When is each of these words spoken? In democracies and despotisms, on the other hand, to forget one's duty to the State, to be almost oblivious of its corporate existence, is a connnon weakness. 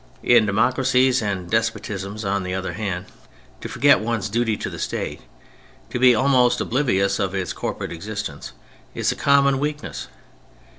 In 0.23 0.47
democracies 0.47 1.21
and 1.21 1.47
despotisms, 1.47 2.25
on 2.25 2.41
the 2.41 2.55
other 2.55 2.73
hand, 2.73 3.05
to 3.59 3.69
forget 3.69 3.99
one's 3.99 4.29
duty 4.29 4.57
to 4.57 4.67
the 4.67 4.79
State, 4.79 5.21
to 5.91 5.99
be 5.99 6.15
almost 6.15 6.59
oblivious 6.59 7.19
of 7.19 7.35
its 7.35 7.53
corporate 7.53 7.91
existence, 7.91 8.53
is 8.95 9.11
a 9.11 9.15
connnon 9.15 9.59
weakness. 9.59 10.07